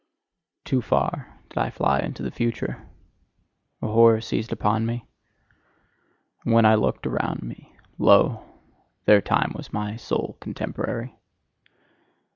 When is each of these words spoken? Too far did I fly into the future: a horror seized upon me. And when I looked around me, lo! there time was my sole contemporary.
Too 0.65 0.81
far 0.81 1.39
did 1.49 1.59
I 1.59 1.69
fly 1.69 1.99
into 1.99 2.23
the 2.23 2.31
future: 2.31 2.87
a 3.83 3.87
horror 3.87 4.19
seized 4.19 4.51
upon 4.51 4.83
me. 4.83 5.05
And 6.43 6.55
when 6.55 6.65
I 6.65 6.73
looked 6.73 7.05
around 7.05 7.43
me, 7.43 7.77
lo! 7.99 8.43
there 9.05 9.21
time 9.21 9.51
was 9.55 9.71
my 9.71 9.97
sole 9.97 10.37
contemporary. 10.41 11.19